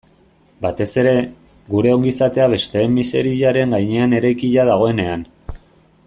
[0.65, 1.11] Batez ere,
[1.73, 5.27] gure ongizatea besteen miseriaren gainean eraikia dagoenean.